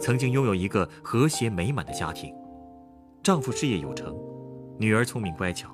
[0.00, 2.34] 曾经拥有一个和谐美满的家庭，
[3.22, 4.16] 丈夫事业有成，
[4.78, 5.68] 女儿聪明乖巧。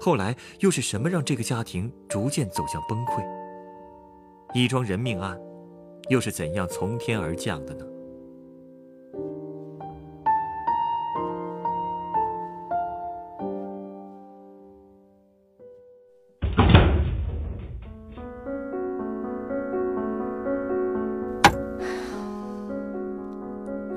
[0.00, 3.22] 后来又是什么让这个家庭逐渐走向崩溃？
[4.52, 5.38] 一桩人命案，
[6.08, 7.86] 又是怎样从天而降的呢？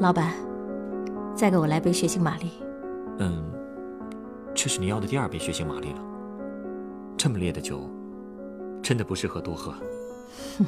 [0.07, 0.31] 老板，
[1.35, 2.49] 再给我来杯血腥玛丽。
[3.19, 3.43] 嗯，
[4.55, 5.99] 这是你要的第二杯血腥玛丽了。
[7.17, 7.89] 这么烈的酒，
[8.81, 9.73] 真的不适合多喝。
[10.57, 10.65] 哼，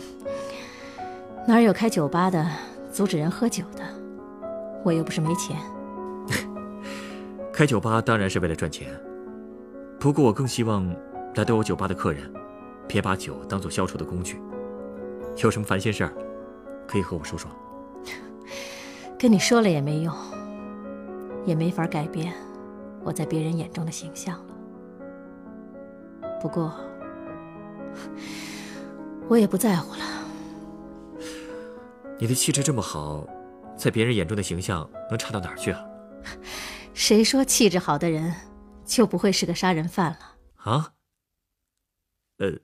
[1.47, 2.45] 哪有开酒吧的
[2.91, 3.83] 阻止人喝酒的？
[4.83, 5.55] 我又不是没钱。
[7.53, 8.89] 开酒吧当然是为了赚钱，
[10.01, 10.85] 不过我更希望
[11.35, 12.29] 来到我酒吧的客人，
[12.89, 14.41] 别把酒当做消愁的工具。
[15.41, 16.11] 有什么烦心事儿，
[16.85, 17.49] 可以和我说说。
[19.19, 20.15] 跟你说了也没用，
[21.45, 22.33] 也没法改变
[23.03, 24.55] 我在别人眼中的形象了。
[26.41, 26.73] 不过，
[29.27, 29.99] 我也不在乎了。
[32.17, 33.27] 你的气质这么好，
[33.77, 35.85] 在别人眼中的形象能差到哪儿去啊？
[36.93, 38.33] 谁说气质好的人
[38.85, 40.19] 就不会是个杀人犯了？
[40.55, 40.93] 啊？
[42.37, 42.57] 呃，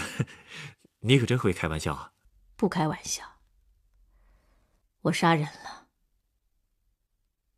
[1.00, 2.12] 你可真会开玩笑啊！
[2.56, 3.22] 不开玩笑。
[5.02, 5.88] 我杀人了，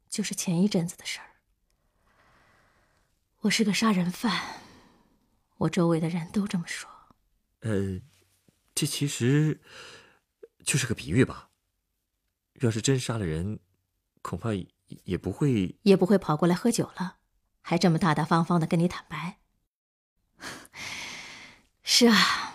[0.09, 1.27] 就是前一阵子的事儿。
[3.41, 4.63] 我是个杀人犯，
[5.59, 6.91] 我周围的人都这么说。
[7.61, 8.01] 呃，
[8.75, 9.61] 这其实
[10.65, 11.51] 就是个比喻吧。
[12.61, 13.61] 要是真杀了人，
[14.23, 14.51] 恐怕
[15.05, 17.19] 也不会也不会跑过来喝酒了，
[17.61, 19.41] 还这么大大方方的跟你坦白。
[21.83, 22.55] 是啊，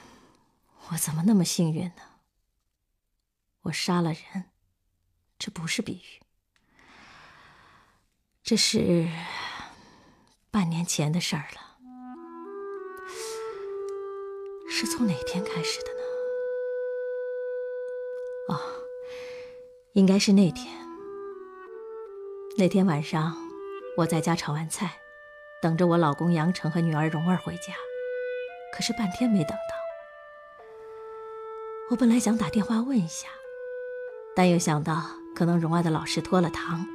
[0.89, 2.21] 我怎么那么幸运呢？
[3.61, 4.45] 我杀了人。
[5.39, 6.21] 这不是比喻，
[8.43, 9.07] 这是
[10.51, 11.77] 半年前的事儿了。
[14.69, 16.01] 是从哪天开始的呢？
[18.49, 18.59] 哦，
[19.93, 20.67] 应该是那天。
[22.57, 23.37] 那天晚上，
[23.95, 24.99] 我在家炒完菜，
[25.61, 27.73] 等着我老公杨成和女儿蓉儿回家，
[28.73, 29.75] 可是半天没等到。
[31.91, 33.29] 我本来想打电话问一下，
[34.35, 35.11] 但又想到。
[35.35, 36.85] 可能蓉儿的老师拖了堂，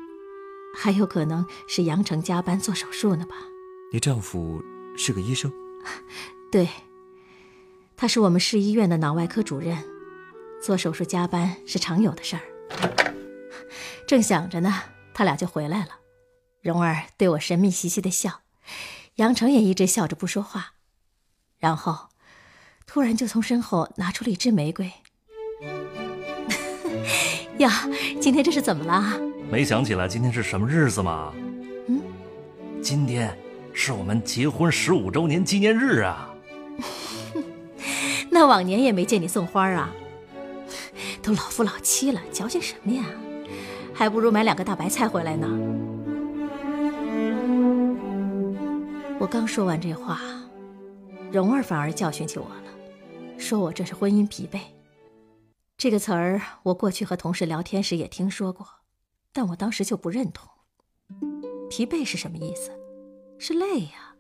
[0.76, 3.36] 还有可能是杨成加班做手术呢吧？
[3.90, 4.62] 你丈夫
[4.98, 5.50] 是个医生？
[6.52, 6.68] 对，
[7.96, 9.82] 他是我们市医院的脑外科主任，
[10.62, 12.42] 做手术加班是常有的事儿。
[14.06, 14.82] 正想着呢，
[15.14, 16.00] 他俩就回来了。
[16.60, 18.40] 蓉儿对我神秘兮兮的笑，
[19.14, 20.74] 杨成也一直笑着不说话，
[21.56, 22.10] 然后
[22.84, 24.92] 突然就从身后拿出了一支玫瑰。
[27.64, 27.88] 呀，
[28.20, 29.18] 今天这是怎么了？
[29.50, 31.32] 没想起来今天是什么日子吗？
[31.88, 32.00] 嗯，
[32.82, 33.36] 今天
[33.72, 36.30] 是我们结婚十五周年纪念日啊。
[38.30, 39.90] 那往年也没见你送花啊。
[41.22, 43.04] 都老夫老妻了，矫情什么呀？
[43.94, 45.48] 还不如买两个大白菜回来呢。
[49.18, 50.20] 我刚说完这话，
[51.32, 54.58] 蓉儿反而教训起我了，说我这是婚姻疲惫。
[55.76, 58.66] 这个词儿，我过去和同事聊天时也听说过，
[59.32, 60.48] 但我当时就不认同。
[61.68, 62.70] 疲惫是什么意思？
[63.38, 64.14] 是累呀。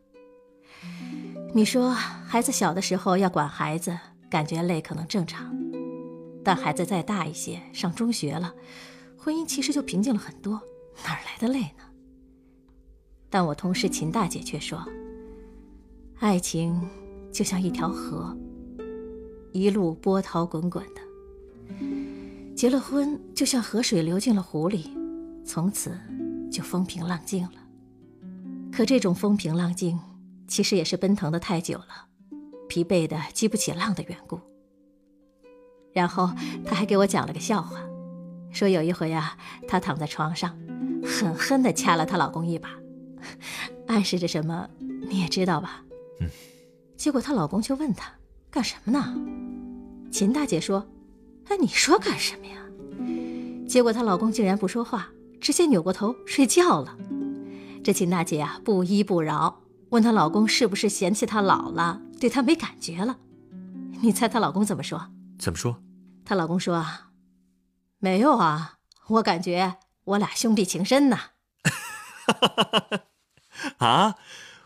[1.54, 3.96] 你说孩子小的时候要管孩子，
[4.28, 5.56] 感觉累可能正常，
[6.44, 8.52] 但孩子再大一些，上中学了，
[9.16, 10.60] 婚姻其实就平静了很多，
[11.04, 11.84] 哪来的累呢？
[13.30, 14.84] 但我同事秦大姐却说，
[16.18, 16.80] 爱情
[17.32, 18.36] 就像一条河，
[19.52, 21.00] 一路波涛滚滚的。
[22.56, 24.90] 结了婚，就像河水流进了湖里，
[25.44, 25.98] 从此
[26.50, 27.52] 就风平浪静了。
[28.72, 29.98] 可这种风平浪静，
[30.46, 32.06] 其实也是奔腾的太久了，
[32.68, 34.40] 疲惫的激不起浪的缘故。
[35.92, 36.30] 然后
[36.64, 37.78] 他还给我讲了个笑话，
[38.50, 39.36] 说有一回啊，
[39.68, 40.56] 她躺在床上，
[41.04, 42.70] 狠狠地掐了她老公一把，
[43.86, 45.84] 暗示着什么，你也知道吧？
[46.20, 46.28] 嗯。
[46.96, 48.12] 结果她老公就问她
[48.50, 49.14] 干什么呢？
[50.10, 50.86] 秦大姐说。
[51.48, 52.60] 哎，你说干什么呀？
[53.68, 55.08] 结果她老公竟然不说话，
[55.40, 56.96] 直接扭过头睡觉了。
[57.82, 63.18] 这秦大姐啊，不依不饶，问她老公是不是嫌弃她老了，对她没感觉了。
[64.02, 65.10] 你猜她老公怎么说？
[65.38, 65.82] 怎么说？
[66.24, 67.10] 她老公说啊，
[67.98, 71.20] 没有啊，我感觉我俩兄弟情深呐。
[73.78, 74.16] 啊，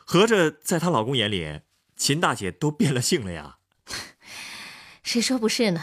[0.04, 1.60] 合着在她老公眼里，
[1.96, 3.58] 秦大姐都变了性了呀？
[5.02, 5.80] 谁说不是呢？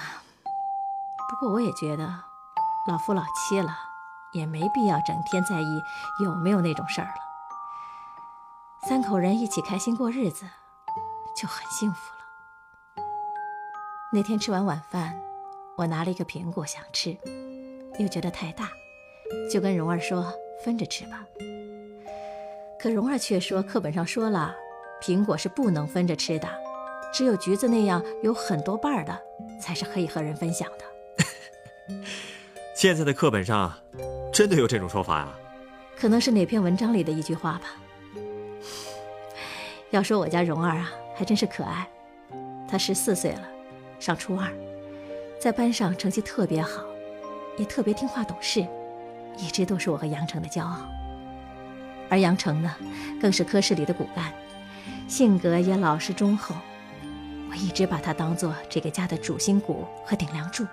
[1.35, 2.07] 不过我也觉得，
[2.87, 3.77] 老夫老妻了，
[4.31, 5.83] 也没必要整天在意
[6.23, 7.15] 有没有那种事儿了。
[8.87, 10.45] 三口人一起开心过日子，
[11.35, 13.03] 就很幸福了。
[14.13, 15.19] 那天吃完晚饭，
[15.75, 17.17] 我拿了一个苹果想吃，
[17.99, 18.69] 又觉得太大，
[19.51, 20.31] 就跟蓉儿说
[20.63, 21.25] 分着吃吧。
[22.79, 24.55] 可蓉儿却说课本上说了，
[25.01, 26.47] 苹果是不能分着吃的，
[27.13, 29.21] 只有橘子那样有很多瓣的，
[29.61, 30.94] 才是可以和人分享的。
[32.75, 33.73] 现在的课本上
[34.33, 35.29] 真的有这种说法呀？
[35.97, 37.67] 可能是哪篇文章里的一句话吧。
[39.91, 41.87] 要说我家蓉儿啊，还真是可爱。
[42.67, 43.47] 她十四岁了，
[43.99, 44.51] 上初二，
[45.39, 46.83] 在班上成绩特别好，
[47.57, 48.65] 也特别听话懂事，
[49.37, 50.79] 一直都是我和杨成的骄傲。
[52.09, 52.75] 而杨成呢，
[53.21, 54.33] 更是科室里的骨干，
[55.07, 56.55] 性格也老实忠厚。
[57.49, 60.65] 我一直把他当做这个家的主心骨和顶梁柱。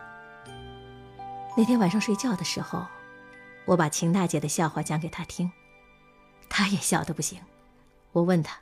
[1.54, 2.87] 那天晚上睡觉的时候，
[3.66, 5.50] 我把秦大姐的笑话讲给她听，
[6.49, 7.38] 她也笑得不行。
[8.12, 8.58] 我问她：“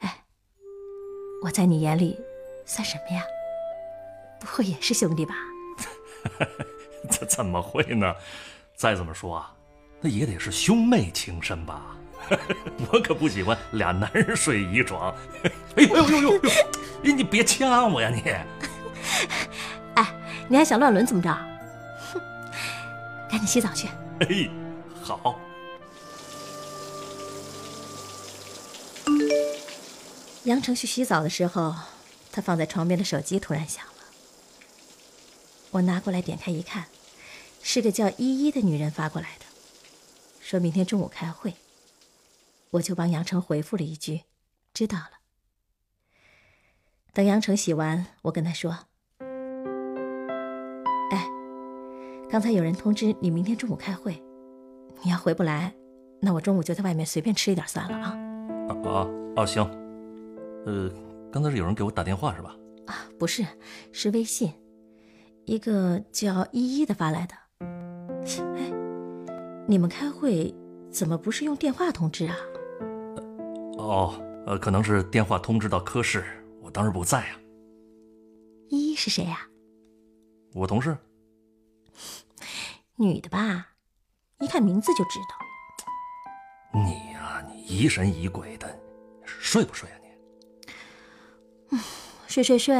[0.00, 0.24] 哎。
[1.42, 2.18] 我在你眼里
[2.64, 3.22] 算什么呀？
[4.40, 5.34] 不会也是兄弟吧？
[7.10, 8.14] 这怎么会呢？
[8.76, 9.54] 再怎么说啊，
[10.00, 11.96] 那也得是兄妹情深吧？
[12.90, 15.14] 我可不喜欢俩男人睡一床。
[15.76, 16.50] 哎呦呦呦呦！
[17.02, 18.22] 你别掐我呀你！
[20.44, 21.32] 哎，你还想乱伦怎么着？
[22.12, 22.20] 哼！
[23.30, 23.88] 赶紧洗澡去。
[24.20, 24.50] 哎，
[25.02, 25.40] 好。
[30.44, 31.74] 杨成去洗澡的时候，
[32.30, 33.92] 他放在床边的手机突然响了。
[35.70, 36.84] 我拿过来点开一看，
[37.62, 39.46] 是个叫依依的女人发过来的，
[40.40, 41.54] 说明天中午开会。
[42.72, 44.24] 我就帮杨成回复了一句
[44.74, 45.10] ：“知道了。”
[47.14, 48.86] 等杨成洗完，我跟他说
[52.34, 54.20] ：“刚才有人通知你明天中午开会，
[55.04, 55.72] 你要回不来，
[56.20, 58.10] 那我中午就在外面随便吃一点算了啊。”
[58.68, 59.46] 啊啊啊！
[59.46, 59.62] 行。
[60.66, 60.90] 呃，
[61.30, 62.56] 刚才是有人给我打电话是吧？
[62.86, 63.46] 啊，不是，
[63.92, 64.52] 是微信，
[65.44, 67.36] 一个叫依依的发来的。
[68.56, 68.72] 哎，
[69.68, 70.52] 你们开会
[70.90, 72.34] 怎么不是用电话通知啊？
[73.78, 74.12] 哦，
[74.44, 76.24] 呃，可能是电话通知到科室，
[76.60, 77.38] 我当时不在啊。
[78.70, 79.38] 依依是谁呀？
[80.52, 80.96] 我同事。
[82.96, 83.70] 女的吧？
[84.40, 85.36] 一看名字就知道。
[86.72, 88.78] 你呀，你疑神疑鬼的，
[89.24, 89.96] 睡不睡啊
[91.70, 91.78] 你？
[92.26, 92.74] 睡睡睡！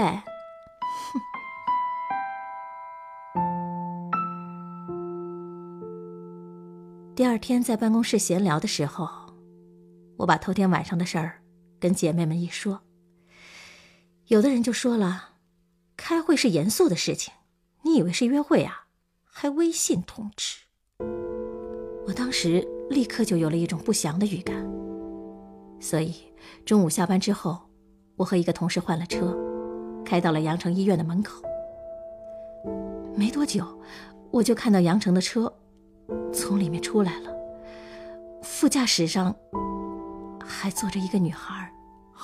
[7.17, 9.09] 第二天在办公室闲聊的时候，
[10.19, 11.43] 我把头天晚上的事儿
[11.79, 12.83] 跟姐妹们一说，
[14.27, 15.31] 有的人就说了
[15.97, 17.33] ：“开会是严肃的事情，
[17.83, 18.84] 你以为是约会啊？
[19.37, 20.61] 还微信通知。”
[22.07, 24.65] 我当时立刻就有了一种不祥的预感，
[25.81, 26.15] 所以
[26.65, 27.59] 中午下班之后。
[28.17, 29.37] 我和一个同事换了车，
[30.05, 31.43] 开到了阳城医院的门口。
[33.17, 33.67] 没多久，
[34.31, 35.53] 我就看到阳城的车
[36.33, 37.35] 从里面出来了，
[38.41, 39.35] 副驾驶上
[40.47, 41.75] 还坐着一个女孩。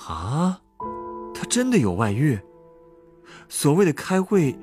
[0.07, 0.61] 啊，
[1.35, 2.39] 他真的有外遇？
[3.49, 4.57] 所谓的开会，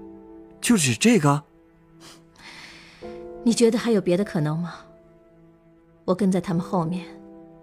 [0.63, 1.45] 就指这个？
[3.49, 4.75] 你觉得还有别的可能吗？
[6.05, 7.07] 我跟在他们后面，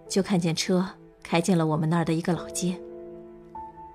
[0.08, 0.84] 就看见车
[1.22, 2.76] 开进了我们那儿的一个老街。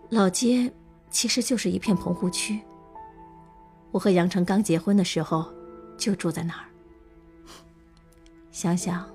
[0.09, 0.71] 老街
[1.09, 2.61] 其实就是一片棚户区。
[3.91, 5.45] 我和杨成刚结婚的时候，
[5.97, 6.63] 就住在那儿。
[8.53, 9.05] 想想，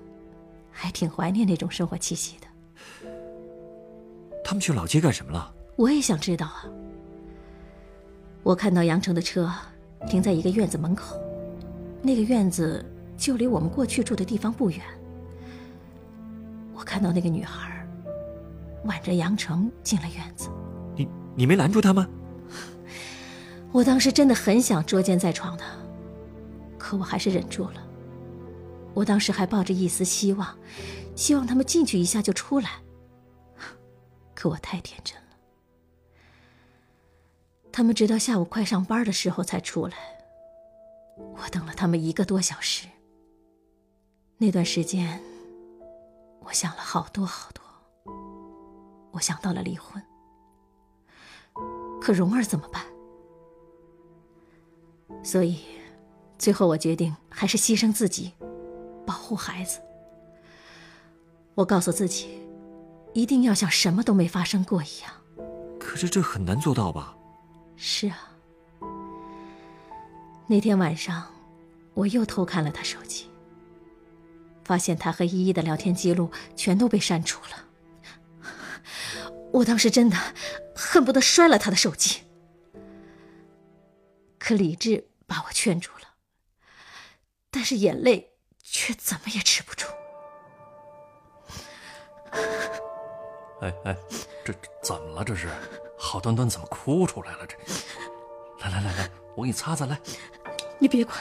[0.70, 3.10] 还挺怀念那种生活气息的。
[4.44, 5.50] 他们去老街干什么了？
[5.76, 6.66] 我也想知道啊。
[8.42, 9.50] 我看到杨成的车
[10.06, 11.18] 停在一个院子门口，
[12.06, 12.84] 那个院子
[13.16, 14.80] 就离我们过去住的地方不远。
[16.72, 17.84] 我看到那个女孩
[18.84, 20.48] 挽着杨成进了院子。
[20.94, 22.08] 你你没拦住他吗？
[23.72, 25.64] 我当时真的很想捉奸在床的，
[26.78, 27.82] 可我还是忍住了。
[28.94, 30.56] 我当时还抱着一丝希望，
[31.16, 32.70] 希望他们进去一下就出来。
[34.32, 35.36] 可我太天真了，
[37.72, 39.96] 他们直到下午快上班的时候才出来。
[41.16, 42.86] 我等了他们一个多小时。
[44.38, 45.20] 那段时间，
[46.40, 47.64] 我想了好多好多。
[49.12, 50.02] 我想到了离婚，
[52.02, 52.84] 可蓉儿怎么办？
[55.24, 55.60] 所以，
[56.38, 58.32] 最后我决定还是牺牲自己，
[59.06, 59.80] 保护孩子。
[61.54, 62.38] 我告诉自己，
[63.14, 65.10] 一定要像什么都没发生过一样。
[65.80, 67.16] 可是这很难做到吧？
[67.74, 68.35] 是啊。
[70.48, 71.26] 那天晚上，
[71.92, 73.28] 我又偷看了他手机，
[74.64, 77.50] 发现他和依依的聊天记录全都被删除了。
[79.52, 80.16] 我当时真的
[80.74, 82.20] 恨不得摔了他的手机，
[84.38, 86.14] 可理智把我劝住了，
[87.50, 88.30] 但是眼泪
[88.62, 89.86] 却怎么也止不住。
[93.62, 93.96] 哎哎，
[94.44, 95.24] 这怎么了？
[95.24, 95.48] 这是
[95.98, 97.46] 好端端怎么哭出来了？
[97.46, 97.56] 这，
[98.60, 99.98] 来来来来，我给你擦擦来。
[100.78, 101.16] 你别管。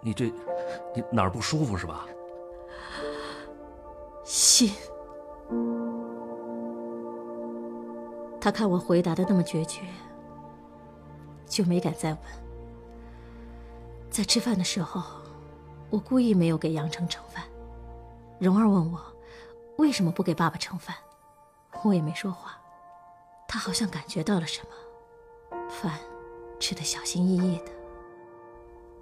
[0.00, 0.32] 你这，
[0.94, 2.06] 你哪儿不舒服是吧？
[4.24, 4.72] 心。
[8.40, 9.82] 他看我回答的那么决绝，
[11.46, 12.18] 就没敢再问。
[14.10, 15.02] 在吃饭的时候，
[15.90, 17.44] 我故意没有给杨成盛饭。
[18.38, 18.98] 蓉儿问我
[19.76, 20.96] 为什么不给爸爸盛饭，
[21.84, 22.58] 我也没说话。
[23.46, 25.98] 他好像感觉到了什么，饭
[26.58, 27.79] 吃得小心翼翼的。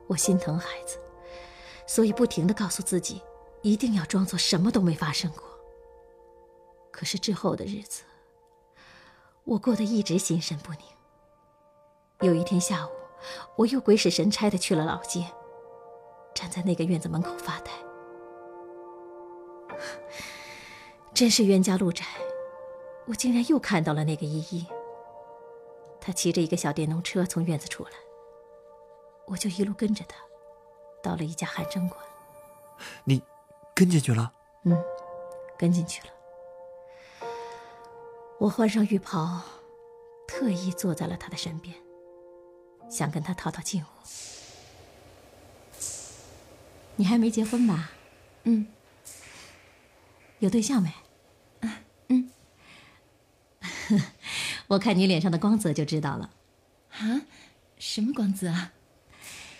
[0.08, 0.98] 我心疼孩子，
[1.86, 3.22] 所以不停的告诉自己，
[3.62, 5.42] 一定要装作什么都没发生过。
[6.90, 8.02] 可是之后的日子。
[9.44, 10.80] 我过得一直心神不宁。
[12.20, 12.90] 有一天下午，
[13.56, 15.24] 我又鬼使神差的去了老街，
[16.34, 17.70] 站在那个院子门口发呆。
[21.14, 22.04] 真是冤家路窄，
[23.06, 24.66] 我竟然又看到了那个依依。
[25.98, 27.90] 他骑着一个小电动车从院子出来，
[29.28, 30.16] 我就一路跟着他，
[31.02, 32.00] 到了一家汗蒸馆。
[33.04, 33.22] 你
[33.74, 34.32] 跟进去了？
[34.64, 34.76] 嗯，
[35.58, 36.08] 跟进去了。
[38.38, 39.42] 我换上浴袍，
[40.26, 41.76] 特意坐在了他的身边，
[42.90, 43.90] 想跟他套套近乎。
[46.96, 47.90] 你还没结婚吧？
[48.44, 48.66] 嗯。
[50.38, 50.92] 有对象没？
[52.08, 52.30] 嗯。
[54.68, 56.30] 我看你脸上的光泽就知道了。
[56.90, 57.22] 啊？
[57.78, 58.72] 什么光泽啊？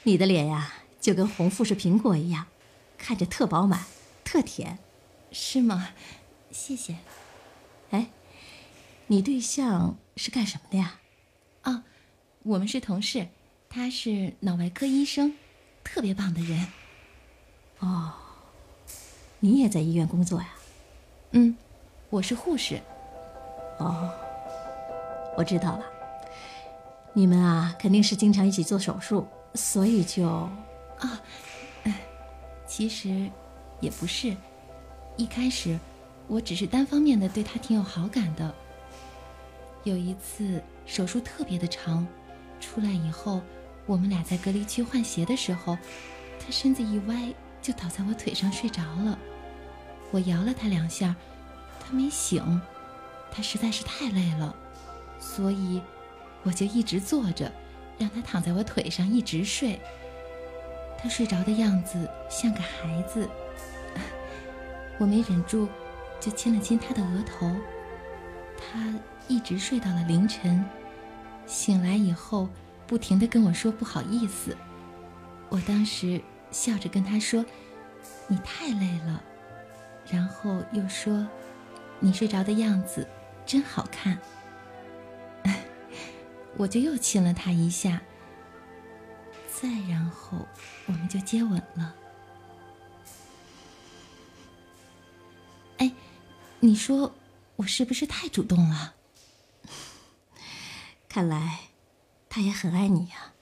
[0.03, 2.47] 你的脸呀，就跟红富士苹果一样，
[2.97, 3.85] 看着特饱满，
[4.25, 4.79] 特甜。
[5.31, 5.91] 是吗？
[6.51, 6.97] 谢谢。
[7.91, 8.09] 哎。
[9.11, 11.01] 你对象是干什么的呀？
[11.63, 11.83] 哦，
[12.43, 13.29] 我们是同事，
[13.71, 15.35] 他是脑外科医生，
[15.83, 16.67] 特别棒的人。
[17.79, 18.13] 哦，
[19.41, 20.49] 你也在医院工作呀？
[21.31, 21.57] 嗯，
[22.11, 22.83] 我是护士。
[23.79, 24.13] 哦，
[25.39, 25.87] 我知道了。
[27.15, 30.27] 你们啊，肯定是经常一起做手术，所以就……
[30.27, 31.21] 啊，
[32.67, 33.31] 其实
[33.81, 34.37] 也不是。
[35.17, 35.79] 一开始，
[36.27, 38.55] 我只是单方面的对他挺有好感的。
[39.85, 42.07] 有一次手术特别的长，
[42.61, 43.41] 出来以后，
[43.87, 45.79] 我们俩在隔离区换鞋的时候，
[46.39, 49.19] 他身子一歪就倒在我腿上睡着了。
[50.11, 51.15] 我摇了他两下，
[51.81, 52.61] 他没醒，
[53.31, 54.55] 他实在是太累了，
[55.19, 55.81] 所以
[56.43, 57.51] 我就一直坐着，
[57.99, 59.79] 让他躺在我腿上一直睡。
[60.99, 63.29] 他睡着的样子像个孩子，
[64.99, 65.69] 我没忍住，
[66.19, 67.55] 就亲了亲他的额头，
[68.57, 68.95] 他。
[69.31, 70.65] 一直睡到了凌晨，
[71.45, 72.49] 醒来以后
[72.87, 74.57] 不停的跟我说不好意思。
[75.51, 76.19] 我当时
[76.51, 77.45] 笑着跟他说
[78.27, 79.23] ：“你太累了。”
[80.11, 81.29] 然后又说
[82.01, 83.07] ：“你睡着的样子
[83.45, 84.17] 真好看。”
[86.57, 88.01] 我就又亲了他一下，
[89.61, 90.39] 再然后
[90.87, 91.95] 我们就接吻了。
[95.79, 95.93] 哎，
[96.61, 97.15] 你说
[97.57, 98.95] 我是不是太主动了？
[101.09, 101.61] 看来，
[102.29, 103.33] 他也很爱你呀。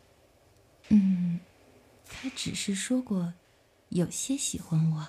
[0.88, 1.40] 嗯，
[2.04, 3.32] 他只是说过，
[3.88, 5.06] 有些喜欢我。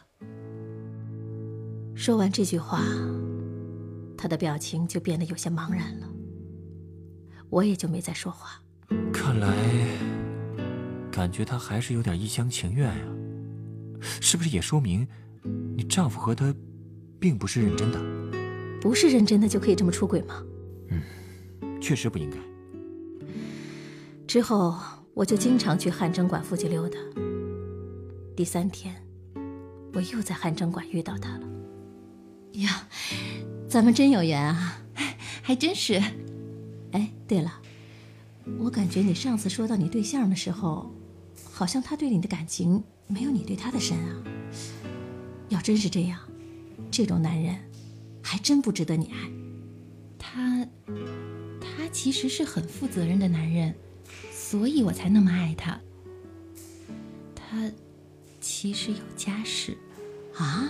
[1.96, 2.82] 说完这句话，
[4.18, 6.08] 他的表情就变得有些茫然了。
[7.50, 8.62] 我也就没再说话。
[9.12, 9.54] 看来，
[11.12, 13.06] 感觉他还是有点一厢情愿呀。
[14.02, 15.08] 是不是也说明，
[15.76, 16.54] 你丈夫和他，
[17.20, 18.00] 并不是认真的？
[18.80, 20.44] 不是认真的就可以这么出轨吗？
[20.90, 21.02] 嗯。
[21.82, 22.38] 确实不应该。
[24.28, 24.76] 之后，
[25.14, 26.98] 我就经常去汗蒸馆附近溜达。
[28.36, 28.96] 第三天，
[29.94, 31.48] 我又在汗蒸馆遇到他了。
[32.54, 32.88] 呀，
[33.68, 34.82] 咱们真有缘啊！
[35.42, 36.02] 还真是。
[36.92, 37.62] 哎，对了，
[38.60, 40.92] 我感觉你上次说到你对象的时候，
[41.52, 44.24] 好像他对你的感情没有你对他的深啊。
[45.50, 46.20] 要真是这样，
[46.92, 47.58] 这种男人
[48.22, 49.32] 还真不值得你爱。
[50.18, 50.68] 他，
[51.60, 53.74] 他其实是很负责任的男人，
[54.32, 55.80] 所以我才那么爱他。
[57.36, 57.72] 他
[58.42, 59.78] 其实有家室
[60.36, 60.70] 啊，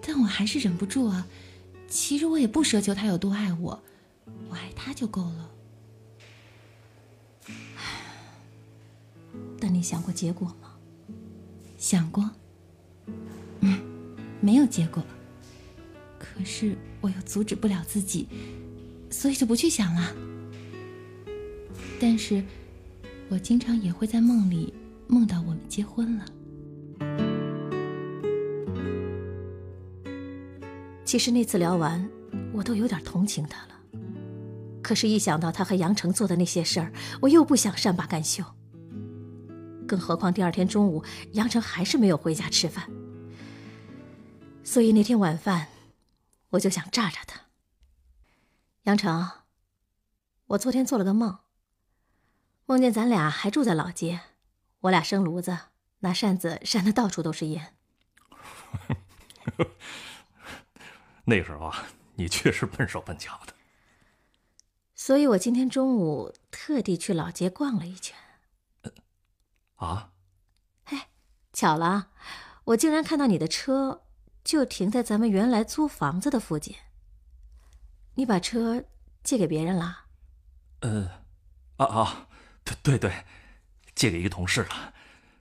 [0.00, 1.26] 但我还是忍不住啊。
[1.88, 3.82] 其实我也不奢求他有多爱我，
[4.48, 5.50] 我爱他就够了。
[9.60, 10.74] 但你想过结果吗？
[11.78, 12.30] 想过。
[13.60, 13.80] 嗯，
[14.40, 15.02] 没有结果。
[16.18, 18.28] 可是我又阻止不了自己，
[19.10, 20.14] 所以就不去想了。
[22.00, 22.42] 但是，
[23.28, 24.74] 我经常也会在梦里
[25.06, 26.24] 梦到我们结婚了。
[31.04, 32.08] 其实那次聊完，
[32.52, 33.75] 我都有点同情他了。
[34.86, 38.44] 可是，一想到他和杨成做的那些事儿，我又不想善罢甘休。
[39.84, 41.02] 更何况第二天中午，
[41.32, 42.88] 杨成还是没有回家吃饭。
[44.62, 45.66] 所以那天晚饭，
[46.50, 47.46] 我就想炸炸他。
[48.84, 49.28] 杨成，
[50.46, 51.36] 我昨天做了个梦，
[52.66, 54.20] 梦见咱俩还住在老街，
[54.82, 55.58] 我俩生炉子，
[55.98, 57.74] 拿扇子扇的到处都是烟。
[61.26, 63.55] 那时候啊，你确实笨手笨脚的。
[64.96, 68.16] 所以我今天中午特地去老街逛了一圈。
[69.76, 70.10] 啊？
[70.86, 71.10] 哎，
[71.52, 72.08] 巧了，
[72.64, 74.02] 我竟然看到你的车。
[74.46, 76.76] 就停在咱们原来租房子的附近。
[78.14, 78.84] 你把车
[79.24, 80.04] 借给别人了？
[80.82, 81.24] 呃，
[81.78, 82.28] 啊啊，
[82.62, 83.24] 对对对，
[83.96, 84.94] 借给一个同事了。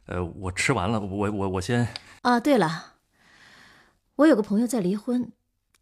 [0.07, 1.87] 呃，我吃完了，我我我先。
[2.23, 2.95] 啊，对了，
[4.15, 5.31] 我有个朋友在离婚，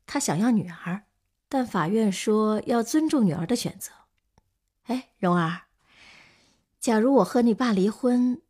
[0.05, 1.05] 他想要女儿，
[1.53, 3.91] 但法院说要尊重女儿的选择。
[4.87, 5.61] 哎，蓉儿，
[6.79, 8.41] 假如我和你爸离婚，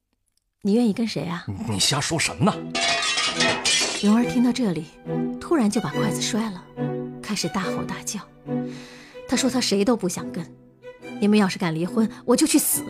[0.61, 1.45] 你愿意跟谁啊？
[1.67, 2.53] 你瞎说什么呢？
[4.01, 4.85] 蓉儿听到这里，
[5.37, 6.63] 突然就把筷子摔了，
[7.21, 8.21] 开始大吼大叫。
[9.27, 10.49] 她说她谁都不想跟，
[11.19, 12.85] 你们要是敢离婚，我就去死。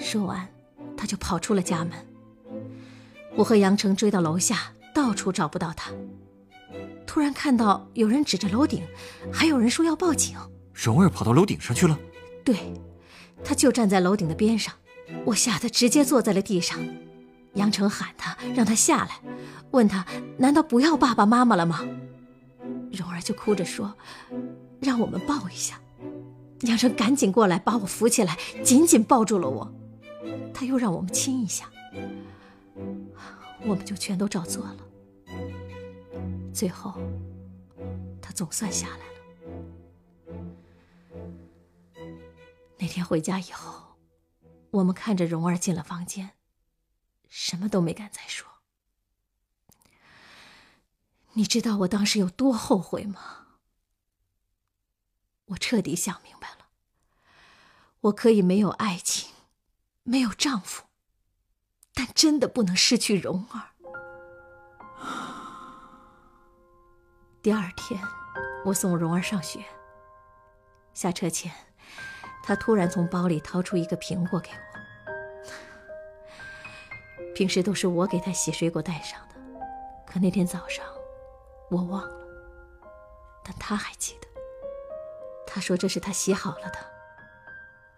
[0.00, 0.48] 说完，
[0.96, 1.92] 她就跑出了家门。
[3.36, 5.92] 我和杨成追到楼下，到处找不到他。
[7.18, 8.80] 突然看到有人指着楼顶，
[9.32, 10.36] 还有人说要报警。
[10.72, 11.98] 蓉儿跑到楼顶上去了？
[12.44, 12.72] 对，
[13.42, 14.72] 他就站在楼顶的边上。
[15.24, 16.78] 我吓得直接坐在了地上。
[17.54, 19.20] 杨成喊他，让他下来，
[19.72, 21.80] 问他难道不要爸爸妈妈了吗？
[22.92, 23.92] 蓉儿就哭着说，
[24.78, 25.80] 让我们抱一下。
[26.60, 29.74] 杨成赶紧过来把我扶起来，紧紧抱住了我。
[30.54, 31.68] 他又让我们亲一下，
[33.66, 34.76] 我们就全都照做了。
[36.58, 36.92] 最后，
[38.20, 39.22] 他总算下来了。
[42.76, 43.96] 那天回家以后，
[44.72, 46.30] 我们看着蓉儿进了房间。
[47.28, 48.44] 什么都没敢再说。
[51.34, 53.60] 你知道我当时有多后悔吗？
[55.44, 56.70] 我彻底想明白了。
[58.00, 59.32] 我可以没有爱情，
[60.02, 60.86] 没有丈夫，
[61.94, 63.76] 但真的不能失去蓉儿。
[67.40, 68.00] 第二天，
[68.64, 69.60] 我送蓉儿上学。
[70.92, 71.52] 下车前，
[72.42, 74.58] 他突然从包里掏出一个苹果给我。
[77.34, 79.36] 平时都是我给他洗水果带上的，
[80.04, 80.84] 可那天早上
[81.70, 82.26] 我忘了，
[83.44, 84.26] 但他还记得。
[85.46, 86.78] 他说这是他洗好了的，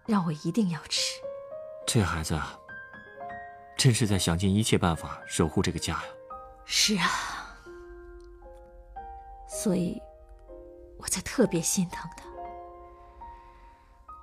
[0.06, 1.14] 让我一定要吃。
[1.86, 2.38] 这孩子
[3.78, 6.04] 真是在想尽一切办法守护这个家呀。
[6.66, 7.08] 是啊，
[9.62, 10.00] 所以
[10.98, 12.24] 我才特别心疼他。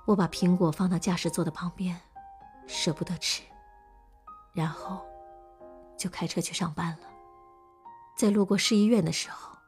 [0.04, 2.00] 我把苹果放到驾驶座的旁边，
[2.66, 3.42] 舍不得吃，
[4.52, 5.06] 然后。
[5.98, 7.08] 就开车去上班了。
[8.16, 9.58] 在路过市医院的时候，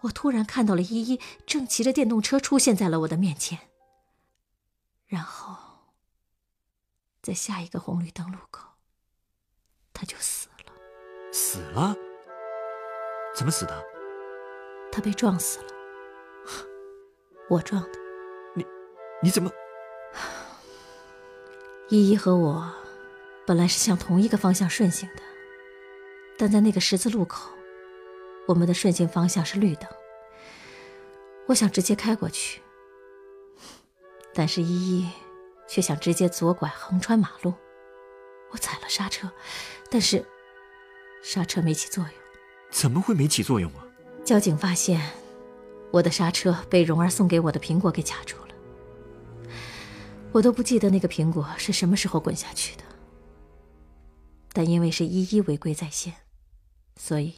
[0.00, 3.56] 我突然看到了依依正骑着电动车出现在了我的面前。
[5.06, 5.54] 然后，
[7.22, 8.68] 在下一个红绿灯路口，
[9.92, 10.72] 他就死了。
[11.32, 11.94] 死了？
[13.36, 13.97] 怎么死的？
[14.90, 15.66] 他被撞死了。
[17.48, 17.98] 我撞的。
[18.54, 18.66] 你，
[19.22, 19.50] 你怎么？
[21.88, 22.70] 依依和我
[23.46, 25.22] 本来是向同一个方向顺行的。
[26.36, 27.50] 但在那个十字路口，
[28.46, 29.88] 我们的顺行方向是绿灯。
[31.46, 32.60] 我想直接开过去，
[34.34, 35.10] 但是依依
[35.66, 37.54] 却想直接左拐横穿马路。
[38.50, 39.30] 我踩了刹车，
[39.90, 40.24] 但是
[41.22, 42.12] 刹车没起作用。
[42.70, 43.87] 怎么会没起作用啊？
[44.28, 45.00] 交警发现
[45.90, 48.54] 我的刹车被蓉儿送给我的苹果给卡住了。
[50.32, 52.84] 我都不记得那个苹果是什么时候滚下去的。
[54.52, 56.14] 但因为是一一违规在先，
[56.96, 57.36] 所以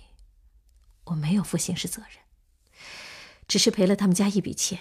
[1.05, 2.18] 我没有负刑事责任，
[3.46, 4.81] 只是赔了他们家一笔钱。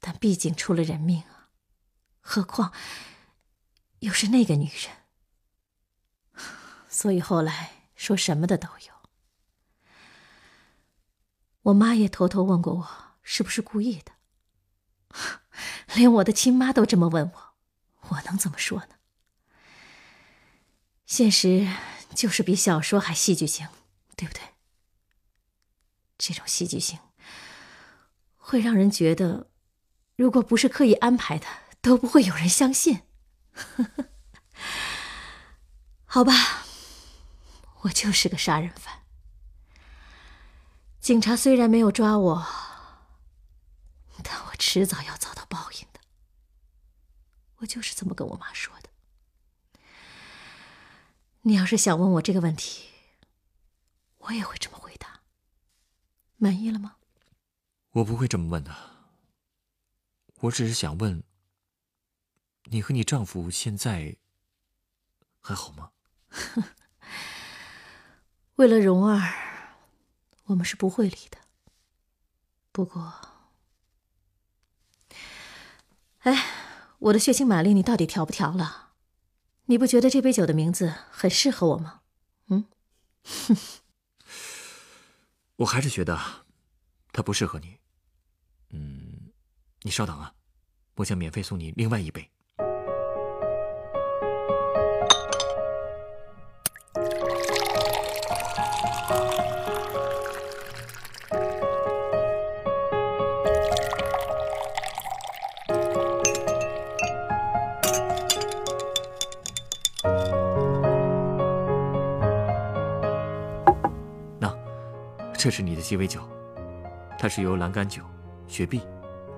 [0.00, 1.50] 但毕竟出了人命啊，
[2.20, 2.72] 何况
[4.00, 4.68] 又是那个女
[6.34, 6.44] 人，
[6.88, 8.95] 所以后来说什么的都有。
[11.66, 12.88] 我妈也偷偷问过我
[13.22, 14.12] 是不是故意的，
[15.94, 17.54] 连我的亲妈都这么问我，
[18.10, 18.90] 我能怎么说呢？
[21.06, 21.68] 现实
[22.14, 23.66] 就是比小说还戏剧性，
[24.16, 24.42] 对不对？
[26.18, 27.00] 这种戏剧性
[28.36, 29.50] 会让人觉得，
[30.14, 31.46] 如果不是刻意安排的，
[31.80, 33.02] 都不会有人相信。
[36.04, 36.64] 好吧，
[37.82, 39.02] 我就是个杀人犯。
[41.06, 42.44] 警察虽然没有抓我，
[44.24, 46.00] 但我迟早要遭到报应的。
[47.58, 48.88] 我就是这么跟我妈说的。
[51.42, 52.88] 你要是想问我这个问题，
[54.16, 55.20] 我也会这么回答。
[56.38, 56.96] 满意了吗？
[57.92, 58.74] 我不会这么问的。
[60.40, 61.22] 我只是想问，
[62.64, 64.16] 你和你丈夫现在
[65.40, 65.92] 还好吗？
[68.56, 69.55] 为了蓉儿，
[70.46, 71.38] 我们是不会离的。
[72.72, 73.14] 不过，
[76.20, 76.44] 哎，
[76.98, 78.90] 我的血清玛丽，你到底调不调了？
[79.66, 82.02] 你不觉得这杯酒的名字很适合我吗？
[82.48, 82.66] 嗯，
[85.56, 86.44] 我还是觉得
[87.12, 87.78] 它不适合你。
[88.70, 89.32] 嗯，
[89.82, 90.34] 你稍等啊，
[90.96, 92.30] 我想免费送你另外一杯。
[115.46, 116.20] 这是你的鸡尾酒，
[117.16, 118.02] 它是由蓝甘酒、
[118.48, 118.80] 雪碧、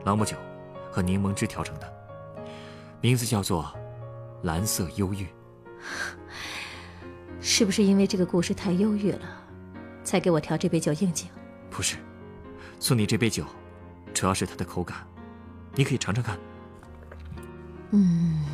[0.07, 0.39] 朗姆酒
[0.91, 1.93] 和柠檬汁调成的，
[3.03, 3.71] 名字叫做
[4.43, 5.27] “蓝色忧郁”。
[7.43, 9.27] 是不是因为这个故事太忧郁了，
[10.03, 11.29] 才给我调这杯酒应景？
[11.71, 11.99] 不是，
[12.81, 13.45] 送你这杯酒，
[14.15, 15.07] 主要是它的口感，
[15.75, 16.39] 你可以尝尝看。
[17.91, 18.47] 嗯，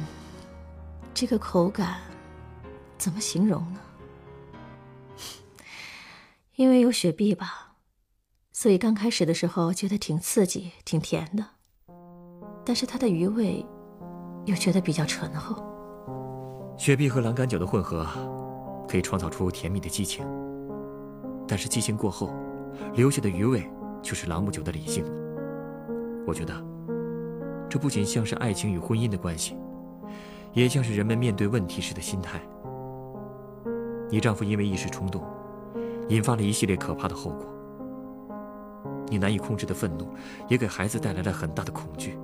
[1.15, 2.01] 这个口感
[2.99, 3.79] 怎么形容呢？
[6.57, 7.75] 因为有雪碧吧，
[8.53, 11.45] 所以刚开始的时候觉得挺刺激、挺甜的，
[12.65, 13.67] 但是它的余味
[14.45, 15.61] 又觉得比较醇厚。
[16.77, 18.07] 雪碧和栏杆酒的混合
[18.89, 20.25] 可以创造出甜蜜的激情，
[21.49, 22.31] 但是激情过后
[22.95, 23.69] 留下的余味
[24.01, 25.05] 就是朗姆酒的理性。
[26.25, 26.55] 我觉得
[27.69, 29.57] 这不仅像是爱情与婚姻的关系，
[30.53, 32.41] 也像是人们面对问题时的心态。
[34.09, 35.21] 你丈夫因为一时冲动。
[36.09, 37.47] 引发了一系列可怕的后果。
[39.09, 40.09] 你难以控制的愤怒，
[40.49, 42.19] 也给孩子带来了很大的恐惧。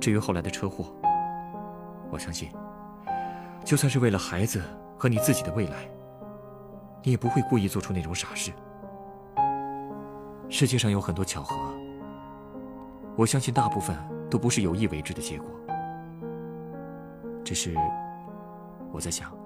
[0.00, 0.86] 至于后来的车祸，
[2.10, 2.50] 我相信，
[3.64, 4.60] 就算是为了孩子
[4.98, 5.88] 和你自己的未来，
[7.02, 8.52] 你也不会故意做出那种傻事。
[10.48, 11.54] 世界上有很多巧合，
[13.16, 13.96] 我相信大部分
[14.28, 15.46] 都不是有意为之的结果。
[17.44, 17.74] 只是
[18.92, 19.37] 我在想。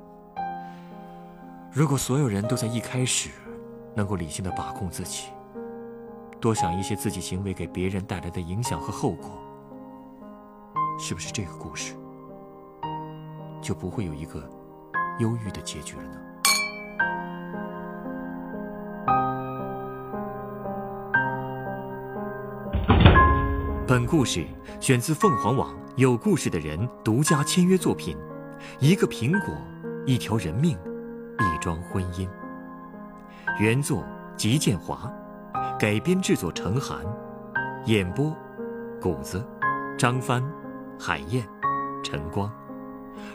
[1.74, 3.30] 如果所有人都在一开始
[3.94, 5.28] 能够理性的把控自己，
[6.38, 9.30] 多想一些自己行为给别人带来的影响和后果，
[11.00, 11.94] 是不是这个故事
[13.62, 14.46] 就不会有一个
[15.18, 16.18] 忧郁的结局了呢？
[23.88, 24.44] 本故事
[24.78, 28.14] 选自凤凰网有故事的人独家签约作品，
[28.78, 29.54] 《一个苹果，
[30.04, 30.76] 一条人命》。
[31.62, 32.28] 一桩婚姻。
[33.60, 34.04] 原作：
[34.36, 35.08] 吉建华，
[35.78, 37.04] 改编制作：陈寒，
[37.86, 38.36] 演播：
[39.00, 39.46] 谷子、
[39.96, 40.42] 张帆、
[40.98, 41.46] 海燕、
[42.02, 42.52] 陈光，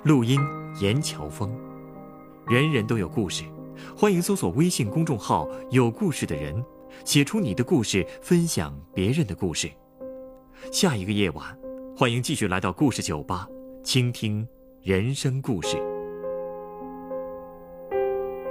[0.03, 0.37] 录音：
[0.81, 1.57] 严乔峰。
[2.47, 3.45] 人人都有故事，
[3.95, 6.61] 欢迎搜索微信公众号“有故事的人”，
[7.05, 9.71] 写出你的故事，分享别人的故事。
[10.69, 11.57] 下一个夜晚，
[11.95, 13.47] 欢迎继续来到故事酒吧，
[13.85, 14.45] 倾听
[14.81, 15.77] 人生故事。